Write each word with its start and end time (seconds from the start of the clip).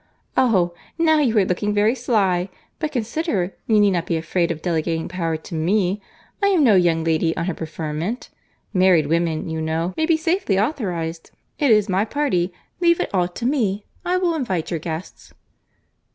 "Oh! 0.35 0.73
now 0.97 1.19
you 1.19 1.37
are 1.37 1.45
looking 1.45 1.75
very 1.75 1.93
sly. 1.93 2.49
But 2.79 2.91
consider—you 2.91 3.79
need 3.79 3.91
not 3.91 4.07
be 4.07 4.17
afraid 4.17 4.49
of 4.49 4.63
delegating 4.63 5.07
power 5.07 5.37
to 5.37 5.53
me. 5.53 6.01
I 6.41 6.47
am 6.47 6.63
no 6.63 6.73
young 6.73 7.03
lady 7.03 7.37
on 7.37 7.45
her 7.45 7.53
preferment. 7.53 8.29
Married 8.73 9.05
women, 9.05 9.47
you 9.47 9.61
know, 9.61 9.93
may 9.95 10.07
be 10.07 10.17
safely 10.17 10.57
authorised. 10.57 11.29
It 11.59 11.69
is 11.69 11.87
my 11.87 12.03
party. 12.03 12.51
Leave 12.79 12.99
it 12.99 13.11
all 13.13 13.27
to 13.27 13.45
me. 13.45 13.85
I 14.03 14.17
will 14.17 14.33
invite 14.33 14.71
your 14.71 14.79
guests." 14.79 15.35